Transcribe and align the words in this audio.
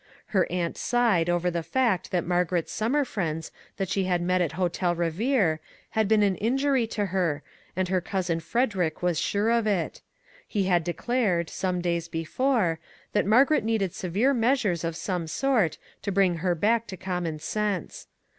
Her 0.33 0.51
aunt 0.51 0.77
sighed 0.79 1.29
over 1.29 1.51
the 1.51 1.61
fact 1.61 2.09
that 2.09 2.25
Margaret's 2.25 2.71
sum 2.71 2.93
mer 2.93 3.05
friends 3.05 3.51
that 3.77 3.87
she 3.87 4.05
had 4.05 4.19
met 4.19 4.41
at 4.41 4.53
Hotel 4.53 4.95
Revere 4.95 5.59
had 5.91 6.07
been 6.07 6.23
an 6.23 6.37
injury 6.37 6.87
to 6.87 7.05
her, 7.13 7.43
and 7.75 7.87
her 7.87 8.01
cousin 8.01 8.39
Fred 8.39 8.71
erick 8.75 9.03
was 9.03 9.19
sure 9.19 9.51
of 9.51 9.67
it; 9.67 10.01
he 10.47 10.63
had 10.63 10.83
declared, 10.83 11.51
some 11.51 11.81
days 11.81 12.07
204 12.07 12.09
WHITE 12.13 12.57
DRESSES 12.57 12.77
before, 12.79 12.85
that 13.13 13.29
Margaret 13.29 13.63
needed 13.63 13.93
severe 13.93 14.33
measures 14.33 14.83
of 14.83 14.95
some 14.95 15.27
sort 15.27 15.77
to 16.01 16.11
bring 16.11 16.37
her 16.37 16.55
back 16.55 16.87
to 16.87 16.97
common 16.97 17.37
sense. 17.37 18.07